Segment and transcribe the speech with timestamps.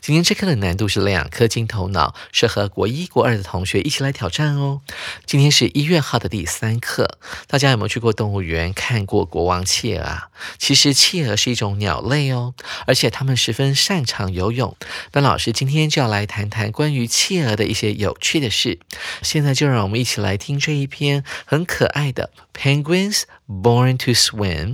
[0.00, 4.80] 今天这课的难度是两颗金头脑，适合国一、国二的同学一起来挑战哦。
[5.26, 10.28] 今天是一月号的第三课，大家有没有去过动物园看过国王企鹅啊？
[10.58, 12.54] 其实企鹅是一种鸟类哦，
[12.86, 14.76] 而且它们十分擅长游泳。
[15.12, 18.78] 那老师今天就要来谈谈关于企鹅的一些有趣的事。
[19.22, 24.66] 现在就让我们一起来听这一篇很可爱的《Penguins Born to Swim》，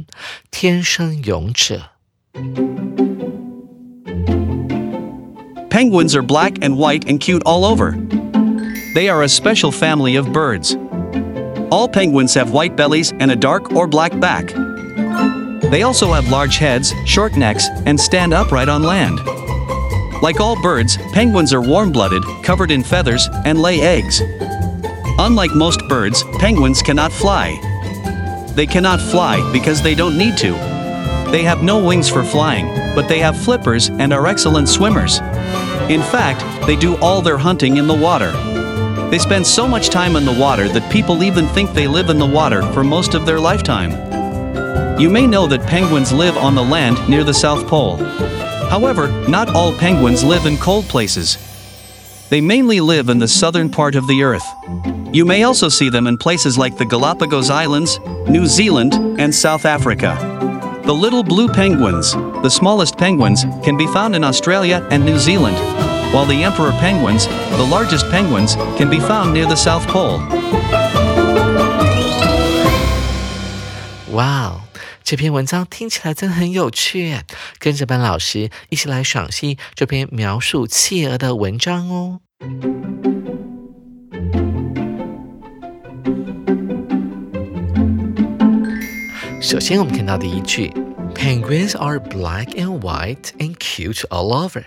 [0.50, 1.90] 天生勇者。
[5.78, 7.92] Penguins are black and white and cute all over.
[8.96, 10.74] They are a special family of birds.
[11.70, 14.48] All penguins have white bellies and a dark or black back.
[15.70, 19.20] They also have large heads, short necks, and stand upright on land.
[20.20, 24.20] Like all birds, penguins are warm blooded, covered in feathers, and lay eggs.
[25.20, 27.54] Unlike most birds, penguins cannot fly.
[28.56, 30.54] They cannot fly because they don't need to.
[31.30, 35.20] They have no wings for flying, but they have flippers and are excellent swimmers.
[35.88, 38.30] In fact, they do all their hunting in the water.
[39.10, 42.18] They spend so much time in the water that people even think they live in
[42.18, 43.90] the water for most of their lifetime.
[45.00, 47.96] You may know that penguins live on the land near the South Pole.
[48.68, 51.38] However, not all penguins live in cold places.
[52.28, 54.44] They mainly live in the southern part of the earth.
[55.14, 57.98] You may also see them in places like the Galapagos Islands,
[58.28, 60.37] New Zealand, and South Africa.
[60.87, 65.57] The little blue penguins, the smallest penguins, can be found in Australia and New Zealand,
[66.13, 67.27] while the emperor penguins,
[67.57, 70.19] the largest penguins, can be found near the South Pole.
[74.11, 74.61] 哇哦，
[75.03, 77.17] 这篇文章听起来真的很有趣，
[77.57, 82.19] 跟着班老师一起来赏析这篇描述企鹅的文章哦。
[89.40, 90.68] 首先，我们看到第一句
[91.14, 94.64] ，Penguins are black and white and cute all over。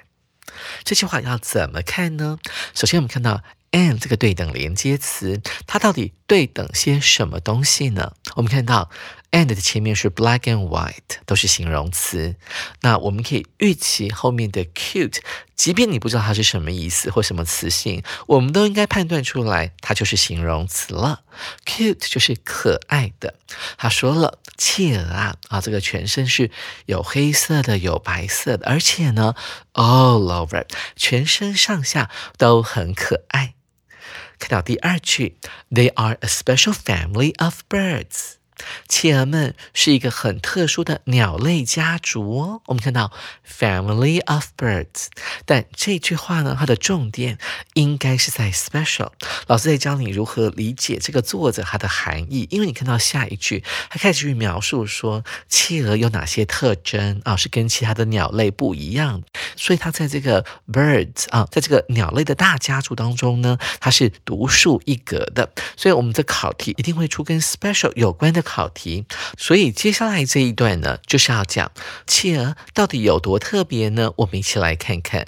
[0.86, 2.40] 这句话要怎么看呢？
[2.74, 8.14] 首先，我们看到 and 这个对等连接词，它到底对等些什么东西呢？
[8.36, 8.90] 我们看到。
[9.32, 12.36] And 的前面是 black and white，都是形容词。
[12.82, 15.20] 那我们可以预期后面的 cute，
[15.56, 21.24] 即便你不知道它是什么意思或什么词性，我们都应该判断出来，它就是形容词了。
[21.66, 23.36] cute 就是可爱的。
[23.78, 26.52] 他说了，企鹅啊啊，这个全身是
[26.86, 29.36] 有黑色的，有白色的，而且呢
[29.74, 30.66] ，all over，
[30.96, 33.56] 全身上下都很可爱。
[34.40, 35.38] 看到第二句
[35.70, 38.41] ，They are a special family of birds。
[38.88, 42.62] 企鹅们是一个很特殊的鸟类家族哦。
[42.66, 43.12] 我们看到
[43.48, 45.08] family of birds，
[45.46, 47.38] 但这句话呢，它的重点
[47.76, 49.10] 应该是在 special。
[49.48, 59.24] 老师在教你如何理解这个作者它的含义，因为你看到下一句，它开始去描述说企鹅有哪些特征啊，是跟其他的鸟类不一样，
[59.56, 65.50] 所以它在这个 birds 啊，在这个鸟类的大家族当中呢，它是独树一格的。
[65.78, 68.42] 所以我们的考题一定会出跟 special 有关的。
[68.51, 69.05] 考题，
[69.37, 71.71] 所以接下来这一段呢，就是要讲
[72.07, 74.13] 企鹅到底有多特别呢？
[74.17, 75.27] 我们一起来看看。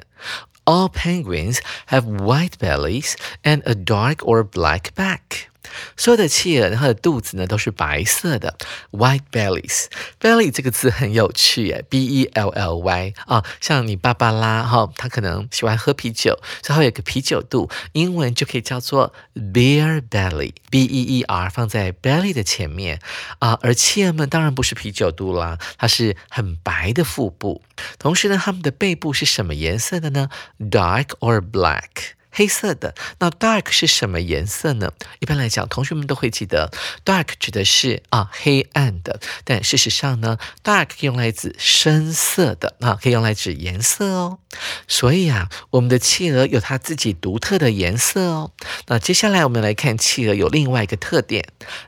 [0.65, 5.49] All penguins have white bellies and a dark or black back.
[5.98, 8.56] 所有的企鹅，它的肚子呢都是白色的
[8.92, 9.86] ，white bellies。
[10.20, 23.00] belly 这个字很有趣耶，b e l l y 啊，像你爸爸啦哈，他可能喜欢喝啤酒，所以它有个啤酒肚，英文就可以叫做 beer belly，b e e r 放在 belly 的前面
[23.40, 23.58] 啊。
[23.62, 27.62] 而企鹅们当然不是啤酒肚啦，它是很白的腹部。
[27.98, 30.30] 同时呢，它们的背部是什么颜色的呢
[30.60, 32.14] ？dark or black。
[32.34, 32.94] 黑色的。
[33.20, 34.92] 那 dark 是什么颜色呢？
[35.20, 36.72] 一般来讲，同学们都会记得
[37.06, 39.20] ，dark 指的是啊黑暗的。
[39.46, 44.40] 但事实上呢，dark 可以用来指深色的啊，可以用来指颜色哦。
[44.88, 48.52] 所以啊，我们的企鹅有它自己独特的颜色哦。
[48.88, 51.48] 那接下来我们来看企鹅有另外一个特点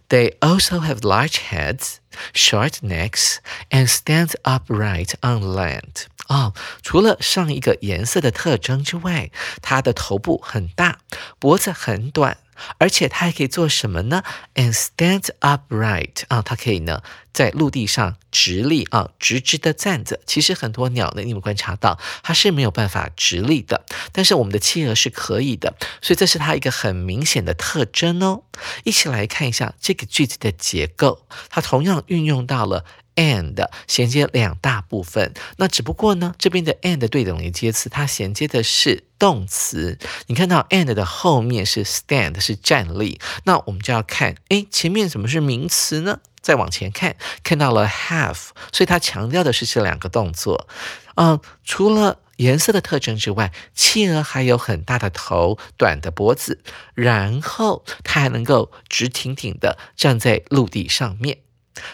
[0.09, 1.95] ，They also have large heads,
[2.33, 3.37] short necks,
[3.69, 6.05] and stand upright on land.
[6.27, 9.31] 啊，除了上一个颜色的特征之外，
[9.61, 10.99] 它的头部很大，
[11.39, 12.37] 脖子很短。
[12.77, 14.23] 而且它还可以做什么呢
[14.53, 20.21] ？And stand upright 啊，它可以呢在陆地上直立啊，直直的站着。
[20.25, 23.83] 其实很多鸟呢，你们观察到它是没有办法直立的，
[24.13, 28.43] 但是我们的企鹅是可以的，所以这是它一个很明显的特征哦。
[28.85, 32.85] 一起来看一下这个句子的结构，它同样运用到了。
[33.15, 39.97] And 衔接两大部分，那只不过呢，这边的 and 对等连接词，它衔接的是动词。
[40.27, 46.19] 你看到 and 的后面是 stand，是站立，那我们就要看，哎，前面怎么是名词呢？
[46.41, 50.67] 再往前看，看到了 have，所以它强调的是这两个动作。
[51.15, 56.61] 嗯，除了颜色的特征之外，企鹅还有很大的头、短的脖子，
[56.93, 61.39] 然后它还能够直挺挺的站在陆地上面。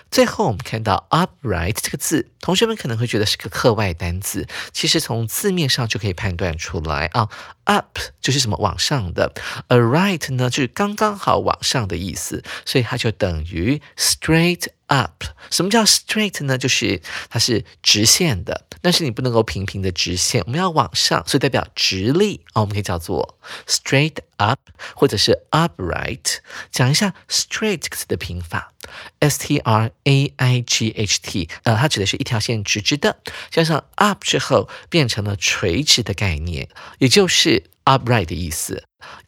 [0.10, 7.30] 最后，我们看到 upright 这个字，同学们可能会觉得是个课外单词，其实从字面上就可以判断出来啊。
[7.66, 9.32] up 就是什么往上的
[9.68, 15.24] ，a right 呢就是刚刚好往上的意思，所以它就等于 straight up。
[15.50, 16.58] 什么叫 straight 呢？
[16.58, 23.38] 就是它是直线的，但是你不能够平平的直线，我们要往上，所以代表直立啊，我们可以叫做
[23.68, 24.60] straight up
[24.96, 26.40] 或者是 upright。
[26.72, 28.71] 讲一下 straight 这个词的拼法
[29.20, 33.18] ，s t r a i g h t，呃，它指的是一条线直直的，
[33.50, 36.70] 加上 up 之后变成了垂直的概念，
[37.00, 37.64] 也就是。
[37.84, 38.84] upright 的意思。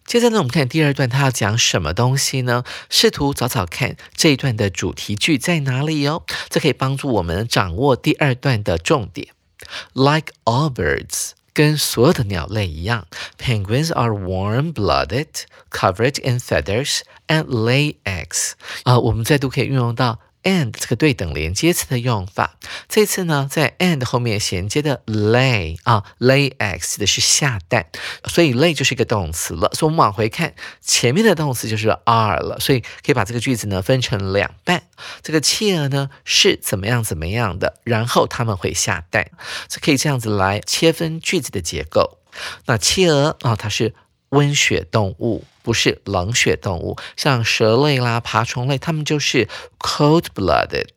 [0.06, 2.64] 接着呢，我们看第二段，它要讲什么东西呢？
[2.88, 9.30] 试图找找看这一段的主题句在哪里哦，这可以帮助我们掌握第二段的重点。
[9.94, 13.08] Like all birds，跟所有的鸟类一样
[13.38, 15.28] ，penguins are warm-blooded,
[15.70, 18.54] covered in feathers, and lay eggs。
[18.84, 20.20] 啊，我们再度可以运用到。
[20.44, 22.58] And 这个对等连接词的用法，
[22.88, 27.88] 这次呢，在 and 后面衔接的 lay 啊，lay eggs 的是下蛋，
[28.26, 29.70] 所以 lay 就是一个动词了。
[29.74, 34.84] 所以我们往回看，前面的动词就是 are 了，所以可以把这个句子呢分成两半。
[35.22, 39.32] 这个企鹅呢是怎么样怎么样的，然后他们会下蛋，
[39.68, 42.20] 这可以这样子来切分句子的结构。
[42.66, 43.94] 那企鹅啊，它是。
[44.34, 49.48] 温血动物不是冷血动物，像蛇类啦、爬虫类，它们就是
[49.80, 50.88] cold-blooded。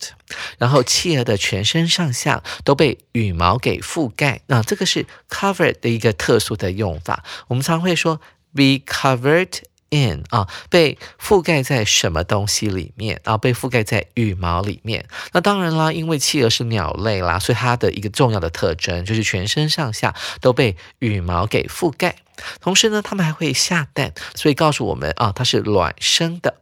[0.58, 7.22] 然后企鹅的全身上下都被羽毛给覆盖，那这个是 covered 的一个特殊的用法。
[7.48, 8.20] 我们常会说
[8.54, 9.60] be covered
[9.90, 13.36] in 啊，被覆盖在什么东西里面啊？
[13.36, 15.06] 被覆盖在羽毛里面。
[15.32, 22.16] 那当然啦，因为企鹅是鸟类啦，所以它的一个重要的特征就是全身上下都被羽毛给覆盖。
[22.60, 26.56] 同时呢，它们还会下蛋，所以告诉我们啊，它是卵生的。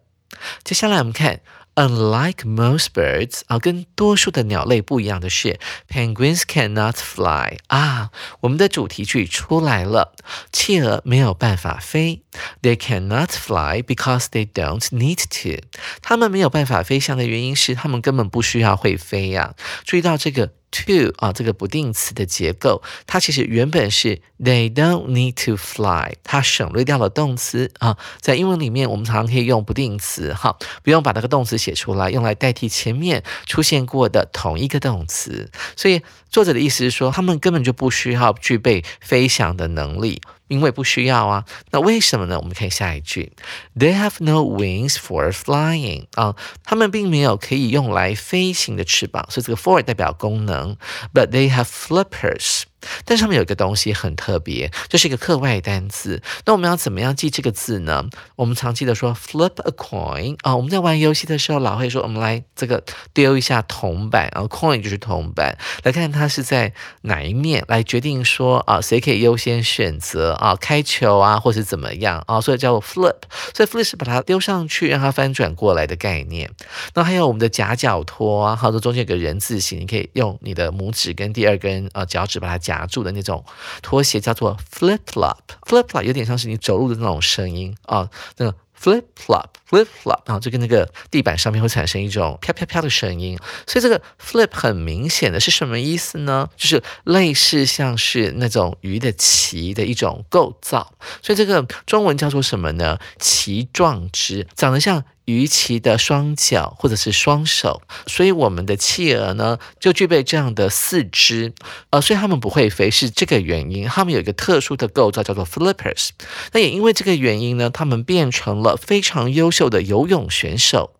[0.63, 1.41] 接下来我们看
[1.75, 8.11] ，unlike most birds 啊，跟多数的鸟类不一样的是，penguins cannot fly 啊。
[8.41, 10.15] 我们的主题句出来了，
[10.53, 12.23] 企鹅没有办法飞。
[12.63, 15.65] They cannot fly because they don't need to。
[16.03, 19.55] 它们没有办法飞翔的原因是，它们根本不需要会飞呀。
[19.85, 20.51] 注意到这个。
[20.75, 27.97] To 啊，这个不定词的结构，它其实原本是 they don't need to fly，它省略掉了动词啊。
[28.21, 35.51] 在英文里面，我们常常可以用不定词哈，不用把那个动词写出来，用来代替前面出现过的同一个动词。
[35.77, 40.21] 所以作者的意思是说，他们根本就不需要具备飞翔的能力。
[40.55, 42.39] 因为不需要啊，那为什么呢？
[42.39, 43.33] 我们看下一句
[43.77, 50.77] ，They have no wings for flying 啊，他们并没有可以用来飞行的翅膀，所以这个 for 代表功能
[51.13, 52.63] ，But they have flippers。
[53.05, 56.23] 但上面有一个东西很特别，就是一个课外单词。
[56.47, 58.05] 那我们要怎么样记这个字呢？
[58.37, 66.73] 我们常记得说 flip a coin 啊，我们在玩游戏的时候老会说，我们来这个丢一下铜板，然后 coin 就是铜板，来看它是在
[67.03, 73.17] 哪一面来决定说啊，谁可以优先选择啊，开球啊，或是怎么样啊，所以叫做 flip。
[73.55, 76.51] 所以 flip 是把它丢上去，让它翻转过来的概念。
[76.95, 82.74] 那还有我们的夹脚托啊，好多中间有个人字形，你可以用你的拇指跟第二根呃脚趾把它夹。
[82.75, 83.45] 夹住的那种
[83.83, 93.39] 拖鞋叫做 flip flop，flip flop 有点像是你走路的那种声音啊，那个 flip flop flip flop，然后就跟那个地板上面会产生一种啪啪啪的声音。
[93.67, 96.49] 所以这个 flip 很明显的是什么意思呢？
[96.57, 100.95] 就是类似像是那种鱼的鳍的一种构造。
[101.23, 102.99] 所以这个中文叫做什么呢？
[103.19, 105.05] 鳍状肢，长得像。
[105.25, 111.53] 鱼鳍的双脚或者是双手，所以我们的企鹅呢就具备这样的四肢，
[111.91, 113.87] 呃，所以它们不会飞是这个原因。
[113.87, 116.11] 它们有一个特殊的构造叫做 flippers，
[116.53, 120.95] 那也因为这个原因呢，它们变成了非常优秀的游泳选手。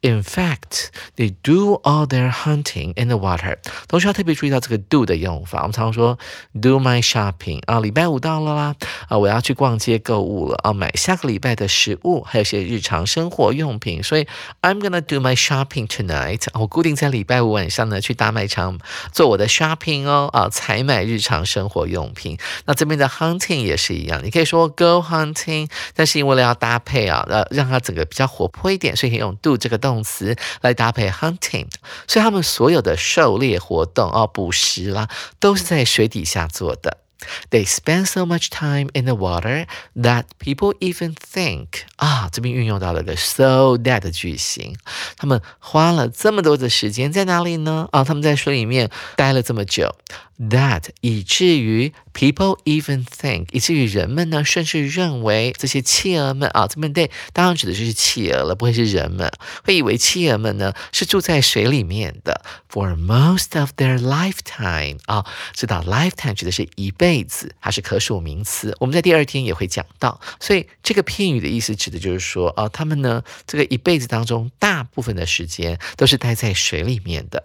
[0.00, 3.58] In fact, they do all their hunting in the water。
[3.88, 5.58] 同学要特别注意到这个 do 的用法。
[5.62, 6.18] 我们常说
[6.60, 8.74] do my shopping 啊，礼拜五到了啦，
[9.08, 14.02] 啊，我要去逛街购物了啊，买下个礼拜的食物，还有些日常生活用品。
[14.02, 14.26] 所以
[14.62, 16.46] I'm gonna do my shopping tonight。
[16.54, 18.78] 我固定在礼拜五晚上呢去大卖场
[19.12, 22.38] 做我的 shopping 哦，啊，采买日常生活用品。
[22.66, 29.47] 那这边的 hunting 也是一样，你可以说 go hunting，但是因为了要搭配啊，呃，让它整个比较活泼一点，所以可以用 do。
[29.56, 31.66] 这个动词来搭配 hunting，
[32.06, 35.08] 所以他们所有的狩猎活动哦，捕食啦，
[35.40, 36.98] 都是在水底下做的。
[37.51, 39.65] They spend so much time in the water
[39.95, 44.75] that people even think 啊，这边运用到了个 so that 的句型。
[45.15, 47.87] 他们花了这么多的时间在哪里呢？
[47.91, 49.95] 啊，他们在水里面待了这么久。
[50.39, 59.31] That 以至于 people even think，以至于人们呢，甚至认为这些企鹅们啊，这边对当然指的就是企鹅了，不会是人们，
[59.63, 62.43] 会以为企鹅们呢是住在水里面的。
[62.67, 70.20] For most of their lifetime 啊，知道 lifetime 指的是一辈 子，它是可数名词，我们在第二天也会讲到。
[70.40, 77.44] 所以这个片语的意思指的就是说啊，他们呢这个一辈子当中，大部分的时间都是待在水里面的。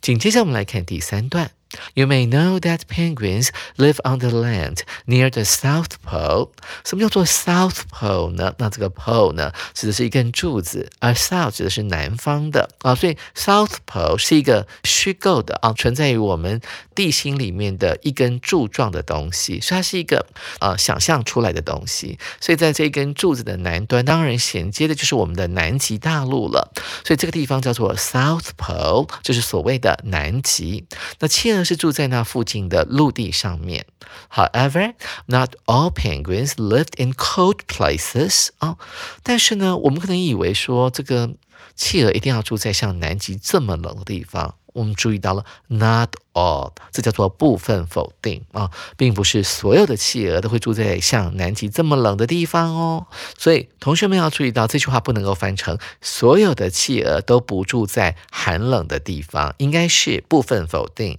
[0.00, 1.50] 紧接着我们来看第三段。
[1.94, 6.50] You may know that penguins live on the land near the South Pole。
[6.84, 8.54] 什么叫做 South Pole 呢？
[8.58, 16.60] 那这个 pole 呢，指的是一根柱子，而 South 指的是南方的啊，所以 South Pole 是一个虚构的啊，存在于我们
[16.94, 20.26] 地心里面的一根柱状的东西，所以它是一个
[20.60, 22.18] 呃想象出来的东西。
[22.40, 26.72] 所以在这根柱子的南端，当然衔接的就是我们的南极大陆了。
[27.04, 30.86] 所以这个地方叫做 South Pole，就是所谓的南极。
[31.18, 33.86] 那切是住在那附近的陆地上面。
[34.32, 34.94] However,
[35.26, 38.76] not all penguins lived in cold places 啊。
[39.22, 41.34] 但是呢，我们可能以为说这个
[41.74, 44.54] 企鹅一定要住在像南极这么冷的地方。
[44.76, 53.06] 我们注意到了 not all，这叫做部分否定啊，并不是所有的企鹅都会住在像南极这么冷的地方哦。
[53.38, 61.18] 所以同学们要注意到这句话不能够翻成所有的企鹅都不住在寒冷的地方，应该是部分否定。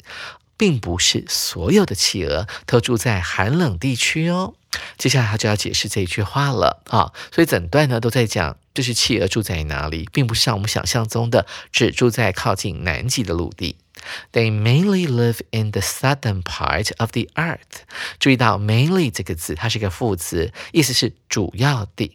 [0.60, 4.56] 并不是所有的企鹅都住在寒冷地区哦。
[4.98, 13.78] 接下来他就要解释这一句话了啊，所以整段呢都在讲，这是企鹅住在哪里，并不是像我们想象中的只住在靠近南极的陆地。
[14.32, 17.82] They mainly live in the southern part of the earth。
[18.20, 22.14] 注意到 mainly 这个字，它是一个副词，意思是主要的。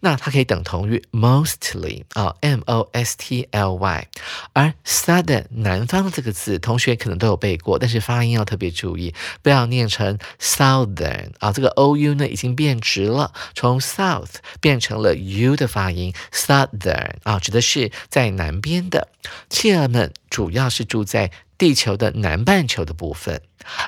[0.00, 4.08] 那它可以等同于 mostly 啊，m o s t l y。
[4.52, 11.52] 而 southern 南方这个字，同学可能都有背过，但是发音要特别注意，不要念成 southern 啊。
[11.52, 19.08] 这个 o u 呢已经变直了，从 south 变成了 u 的发音，southern 啊，指的是在南边的。
[19.48, 23.42] 企鹅们主要是住在地球的南半球的部分。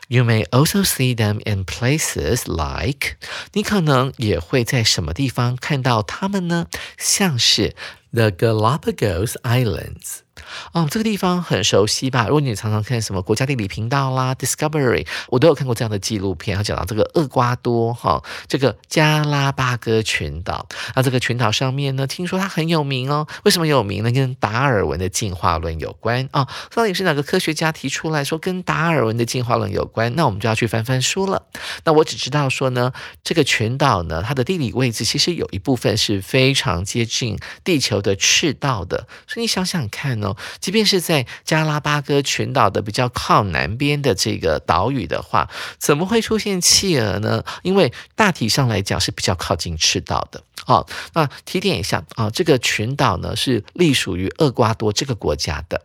[0.08, 3.16] You may also see them in places like，
[3.52, 6.66] 你可能也会在什么地方看到它们呢？
[6.96, 7.74] 像是
[8.12, 10.25] the Galapagos Islands。
[10.72, 12.26] 哦，这个地方很熟悉吧？
[12.26, 20.66] 如果你常常看什么国家地理频道啦，Discovery，我都有看过这样的纪录片，它讲到这个厄瓜多哈，这个加拉巴哥群岛。
[20.94, 23.26] 那这个群岛上面呢，听说它很有名哦。
[23.44, 24.10] 为什么有名呢？
[24.10, 26.46] 跟达尔文的进化论有关啊。
[26.74, 30.14] 到底是哪个科学家提出来说跟达尔文的进化论有关？
[30.16, 31.46] 那我们就要去翻翻书了。
[31.84, 39.06] 那我只知道说呢，这个群岛呢，它的地理位置其实有一部分是非常接近地球的赤道的。
[39.26, 40.25] 所以你想想看哦。
[40.60, 47.44] 即便是在加拉巴哥群岛的比较靠南边的这个岛屿的话，怎么会出现企鹅呢？
[47.62, 50.42] 因为大体上来讲是比较靠近赤道的。
[50.64, 55.82] 好，那提点一下啊，这个群岛呢是隶属于厄瓜多这个国家的。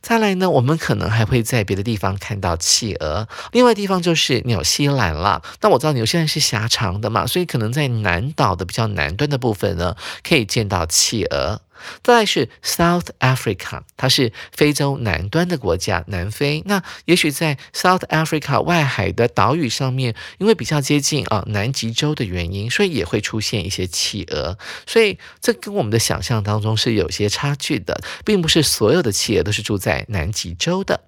[0.00, 3.28] 再来呢，我们可能还会在别的地方看到企鹅。
[3.52, 5.40] 另外地方就是纽西兰啦。
[5.60, 11.60] 那我知道纽西兰是狭长的嘛，所以可能在南岛的比较南端的部分呢，可以见到企鹅。
[12.02, 16.62] 再来是 South Africa，它是非洲南端的国家，南非。
[16.66, 24.58] 那也许在 South Africa 外海的岛屿上面，因为比较接近啊南极洲的原因，所以也会出现一些企鹅。
[24.86, 31.00] 所以这跟我们的想象当中是有些差距的，并不是所有的企鹅都是住在南极洲的。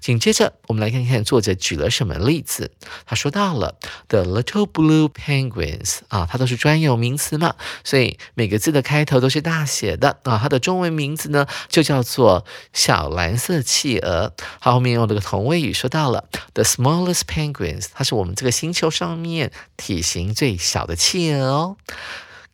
[0.00, 2.70] 紧接着，我们来看看作者举了什么例子。
[3.06, 3.76] 他说到了
[4.08, 10.38] the little blue penguins 啊，它都是专有名词嘛，所以每个字的开头都是大写的啊。
[10.42, 14.32] 它的中文名字呢，就叫做小蓝色企鹅。
[14.60, 21.76] 好，后面用这个同位语说到了 the smallest penguins，它是我们这个星球上面体型最小的企鹅哦。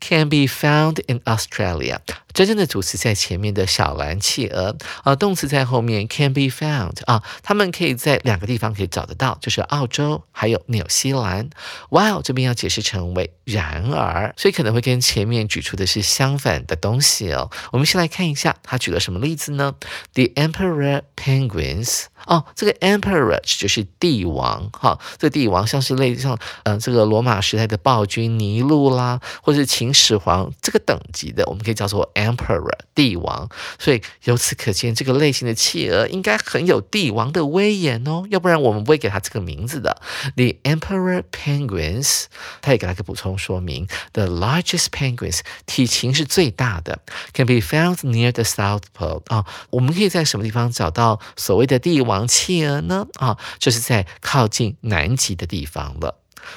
[0.01, 1.99] Can be found in Australia。
[2.33, 6.07] 真正的主词在前面的小蓝企鹅，啊，动词在后面。
[6.09, 11.51] Can be found 啊，他们可以在两个地方可以找得到，就是澳洲还有纽西兰。
[11.91, 17.51] While 这边要解释成为然而，所以可能会跟前面举出的是相反的东西哦。
[17.73, 19.75] 我们先来看一下他举了什么例子呢
[20.15, 32.11] ？The emperor penguins 哦，这个 emperor 就是帝王哈，这个帝王像是类像嗯这个罗马时代的暴君尼禄啦，或者是秦始皇这个等级的，我们可以叫做。
[32.19, 33.49] Emperor 帝王，
[33.79, 40.03] 所以由此可见，这个类型的企鹅应该很有帝王的威严哦，要不然我们不会给它这个名字的。
[40.35, 42.25] The Emperor penguins，
[42.61, 46.99] 他也给它个补充说明：The largest penguins 体型是最大的
[47.33, 53.07] ，can be found near the South Pole 啊，我们可以在什么地方找到所谓的帝王企鹅呢？
[53.21, 56.17] 啊，就是在靠近南极的地方了。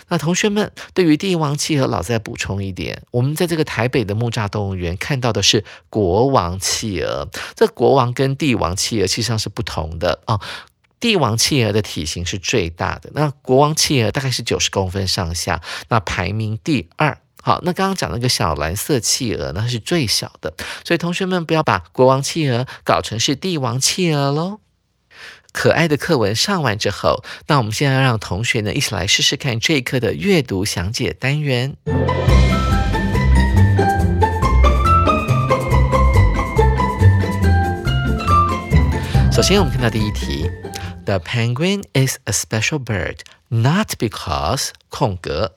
[0.09, 7.27] 那同学们，对于帝王企鹅，老再补充一点，我们在这个台北的木栅动物园看到的是国王企鹅。
[7.55, 10.39] 这国王跟帝王企鹅其实上是不同的啊。
[10.99, 17.17] 帝王企鹅的体型是最大的，那国王企鹅大概是九十公分上下，那排名第二。
[17.41, 20.53] 好，那刚刚讲那个小蓝色企鹅呢，是最小的，
[20.85, 24.59] 所以同学们不要把国王企鹅搞成是帝王企鹅喽。
[25.51, 31.75] 可爱的课文上完之后，那我们现在要让同学呢一起来试试看这一课的阅读详解单元。
[39.31, 40.49] 首先，我们看到第一题
[41.05, 45.55] ：The penguin is a special bird, not because 空格，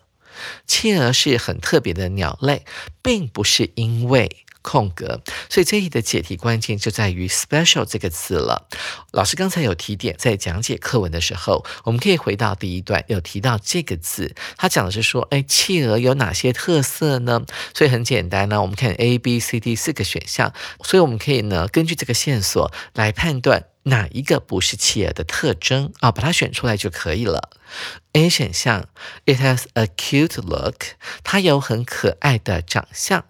[0.66, 2.64] 企鹅是很特别的鸟类，
[3.02, 4.43] 并不是因为。
[4.64, 8.66] 空格，所以这里的解题关键就在于 special 这个字了。
[9.12, 17.44] 老师刚才有提点，在讲解课文的时候，我们可以回到第一段，有提到这个字，他讲的是说，哎，企鹅有哪些特色呢？
[17.74, 27.50] 所以很简单呢，我们看 A、B、C、D 四个选项，所以我们可以呢，根据这个线索来判断哪一个不是企鹅的特征啊，把它选出来就可以了。
[28.12, 28.86] A 选项
[29.24, 33.24] ，It has a cute look，它有很可爱的长相。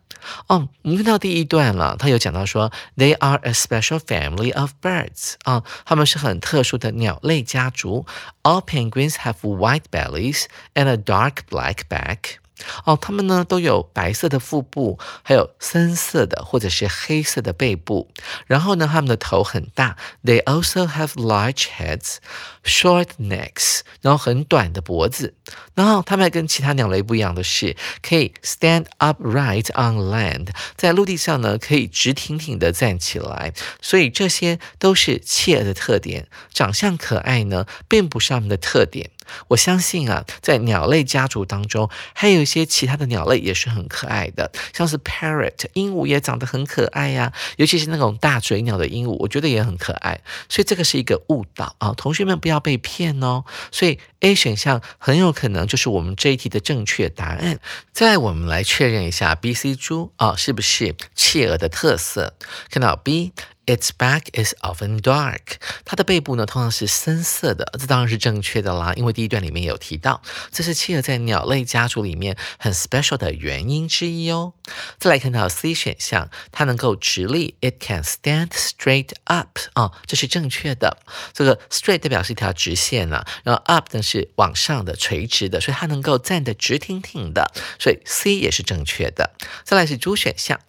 [0.47, 5.35] 哦，我们看到第一段了，他有讲到说，They are a special family of birds。
[5.43, 8.07] 啊，他们是很特殊的鸟类家族。
[8.43, 12.37] All penguins have white bellies and a dark black back。
[12.85, 18.11] 哦，它们呢都有白色的腹部，还有深色的或者是黑色的背部。
[18.47, 19.97] 然后呢，它们的头很大。
[20.25, 22.17] They also have large heads,
[22.65, 25.35] short necks，然后很短的脖子。
[25.75, 33.53] 然后它们还跟其他鸟类不一样的是，可以 stand upright on land，在陆地上呢可以直挺挺的站起来。
[33.83, 36.29] 所以这些都是企鹅的特点。
[36.53, 39.11] 长相可爱呢，并不是它们的特点。
[39.49, 50.21] 我相信啊，在鸟类家族当中，还有一些其他的鸟类也是很可爱的，像是 parrot 鹦鹉也长得很可爱呀，尤其是那种大嘴鸟的鹦鹉，我觉得也很可爱。
[50.49, 53.45] 所以这个是一个误导啊，同学们不要被骗哦。
[53.71, 57.59] 所以 A 选项很有可能就是我们这一题的正确答案。
[57.93, 62.35] 再我们来确认一下 B、C 猪啊，是不是企鹅的特色？
[62.71, 63.33] 看到 B。
[63.67, 65.57] Its back is often dark。
[65.85, 67.73] 它的背部呢，通常是深色的。
[67.79, 70.21] 这当然是正确的啦，因为第一段里面有提到，
[70.53, 74.53] 这是企鹅在鸟类家族里面很 special 的原因之一哦。
[74.99, 79.59] 再来看到 C 选项，它能够直立，It can stand straight up。
[79.73, 80.99] 啊，这是正确的。
[81.33, 89.33] 这个 straight 代表是一条直线啊，然后 up 呢是往上的、垂直的，所以它能够站得直挺挺的，所以 C 也是正确的。
[89.65, 90.61] 再来是 D 选项。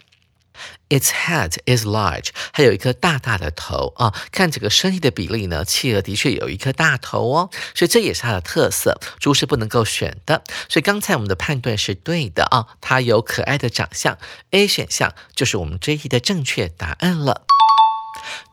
[0.89, 4.13] Its head is large，还有一颗大大的头啊！
[4.32, 9.00] 看整个身体的比例呢，企鹅的确有一颗大头哦，所以这也是它的特色。
[9.20, 12.68] 猪是不能够选的，所以刚才我们的判断是对的啊！
[12.82, 14.18] 它有可爱的长相
[14.52, 17.46] ，A 选项就是我们这一题的正确答案了。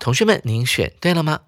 [0.00, 1.40] 同学们，您选对了吗？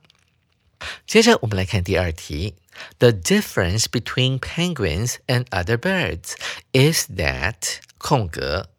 [1.07, 2.57] 接着我们来看第二题
[2.99, 6.35] ：The difference between penguins and other birds
[6.73, 8.74] is that 空格。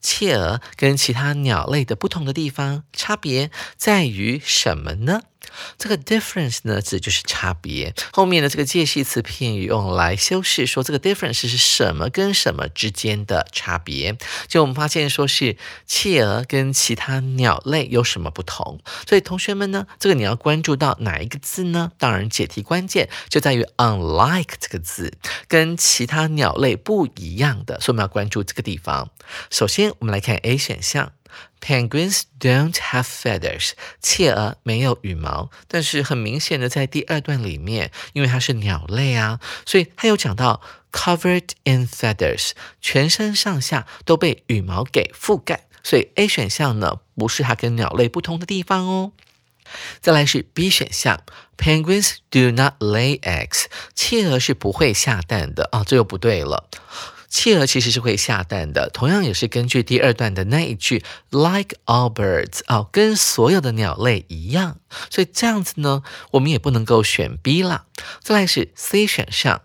[0.00, 5.22] 企鹅跟其他鸟类的不同的地方，差别在于什么呢？
[5.78, 7.94] 这个 difference 呢，指就是差别。
[8.12, 14.16] 后面的这个介系词片语用来修饰，说这个 difference 是什么跟什么之间的差别。
[14.48, 18.80] 就我们发现，说是企鹅跟其他鸟类有什么不同。
[19.06, 21.92] 所以同学们呢，这个你要关注到哪一个字呢？
[21.98, 25.12] 当然，解题关键就在于 unlike 这个字，
[25.48, 29.10] 跟其他鸟类不一样的，所以我们要关注这个地方。
[29.50, 31.12] 首先，我们来看 A 选项。
[31.60, 35.50] Penguins don't have feathers，企鹅没有羽毛。
[35.68, 45.66] 但是很明显的，在第二段里面，因为它是鸟类啊，所以它有讲到 covered in feathers，全身上下都被羽毛给覆盖。
[45.84, 49.12] 所以 A 选项呢，不是它跟鸟类不同的地方哦。
[50.00, 51.22] 再来是 B 选项
[51.56, 53.64] ，Penguins do not lay eggs，
[53.94, 56.68] 企鹅是不会下蛋的啊，这又不对了。
[57.32, 64.76] 企鹅其实是会下蛋的，同样也是根据第二段的那一句 like all birds 哦，跟所有的鸟类一样，
[65.08, 67.86] 所以这样子呢，我们也不能够选 B 啦。
[68.22, 69.62] 再来是 C 选项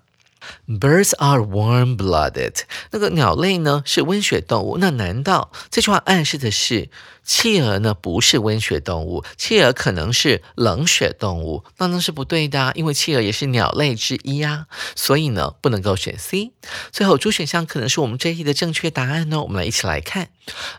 [0.65, 6.89] ，birds are warm-blooded，那个鸟类呢是温血动物，那难道这句话暗示的是？
[7.27, 16.53] 企鹅呢不是温血动物，企鹅可能是冷血动物，那那是不对的，因为企鹅也是鸟类之一啊，所以呢不能够选 C。
[16.93, 20.29] 最后主选项可能是我们这一题的正确答案呢，我们来一起来看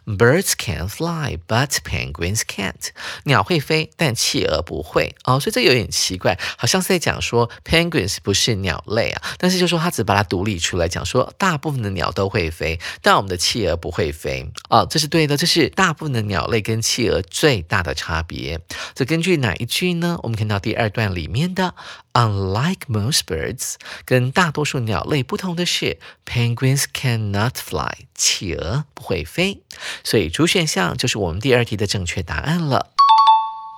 [0.06, 2.92] ：Birds can fly, but penguins can't。
[3.24, 16.37] 鸟会飞，但企鹅不会哦，所以这有点奇怪，好像是在讲说 penguins 不是鸟类啊，但是就说它只把它独立出来讲说，大部分的鸟都会飞，但我们的企鹅不会飞哦，这是对的，这是大部分的鸟。
[16.38, 18.60] 鸟类跟企鹅最大的差别，
[18.94, 20.20] 这根据哪一句呢？
[20.22, 21.74] 我们看到第二段里面的
[22.12, 23.74] ，Unlike most birds，
[24.04, 29.62] 跟大多数鸟类不同的是，Penguins cannot fly，企鹅不会飞。
[30.04, 32.92] 所以主选项就是我们第二题的正确答案了。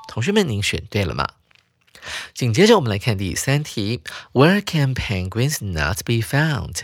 [0.07, 1.27] 同学们，您选对了吗？
[2.35, 6.77] 紧接着我们来看第三题，Where can penguins not be found？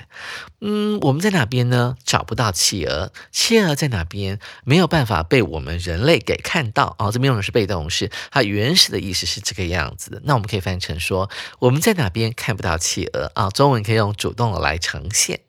[0.60, 1.96] 嗯，我们在哪边呢？
[2.04, 4.38] 找不到企鹅，企鹅在哪边？
[4.64, 7.10] 没有办法被我们人类给看到啊！
[7.10, 10.20] 这边用的是被动式，它原始的意思是这个样子的。
[10.24, 13.50] 那我们可以翻译成说，我们在哪边看不到企鹅啊？
[13.50, 15.40] 中文可以用主动来呈现。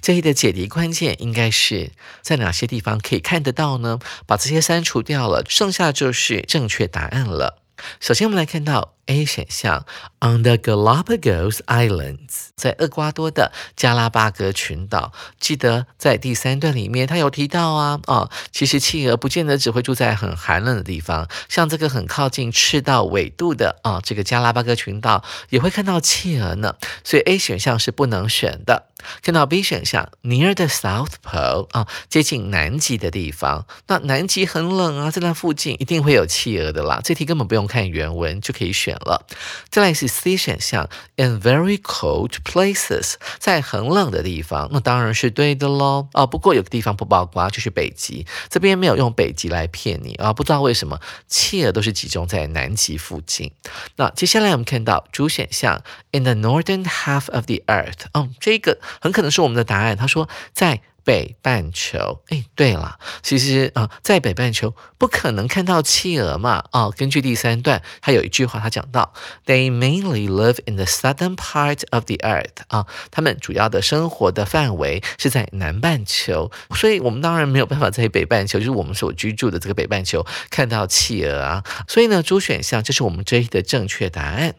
[0.00, 3.98] 这里的解题关键应该是在哪些地方可以看得到呢？
[4.26, 7.59] 把这些删除掉了，剩下就是正确答案了。
[8.00, 9.86] 首先，我们来看到 A 选项
[10.20, 15.12] ，On the Galapagos Islands，在厄瓜多的加拉巴哥群岛。
[15.38, 26.76] 记得在第三段里面，他有提到啊，哦，其实企鹅不见得只会住在很寒冷的地方，像这个很靠近赤道纬度的啊，这个加拉巴哥群岛也会看到企鹅呢。
[27.02, 28.86] 所以 A 选项是不能选的。
[29.22, 33.66] 看到 B 选项，Near the South Pole 啊，接近南极的地方。
[33.86, 37.00] 那南极很冷啊，在那附近一定会有企鹅的啦。
[37.02, 39.26] 这题根本不用看原文就可以选了。
[39.70, 46.08] 再来是 C 选项，In very cold places，在很冷的地方，那当然是对的喽。
[46.12, 48.26] 哦，不过有个地方不包括，就是北极。
[48.50, 53.52] 这边没有用北极来骗你啊，不知道为什么企鹅都是集中在南极附近。
[53.96, 58.78] 那接下来我们看到主选项，In the northern half of the Earth，嗯，这个。
[59.00, 59.96] 很可能是我们的答案。
[59.96, 62.22] 他说在北半球。
[62.28, 66.64] 哎，对了，其实啊，在北半球不可能看到企鹅嘛。
[66.72, 69.12] 哦，根据第三段，他有一句话，他讲到
[69.46, 72.62] ，They mainly live in the southern part of the earth。
[72.68, 81.64] 啊，他们主要的生活的范围是在南半球，所以我们当然没有办法在北半球，就是我们所居住的这个北半球看到企鹅啊。
[81.88, 84.54] 所以呢，主选项这是我们这一的正确答案。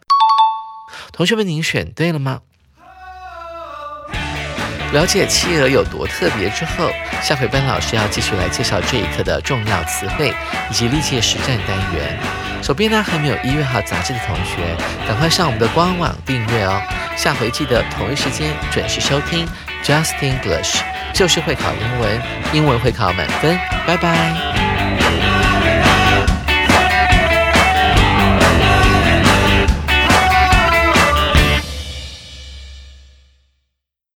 [1.12, 2.42] 同学们，您选对了吗？
[4.92, 6.90] 了解企鹅有多特别之后，
[7.22, 10.32] 下回班老师要继续来介绍这一课的重要词汇
[10.70, 12.18] 以及历届实战单元。
[12.62, 14.76] 手边呢还没有一月号杂志的同学，
[15.08, 16.80] 赶快上我们的官网订阅哦。
[17.16, 19.48] 下回记得同一时间准时收听
[19.82, 20.76] Just English，
[21.12, 23.58] 就是会考英文，英文会考满分。
[23.86, 24.61] 拜拜。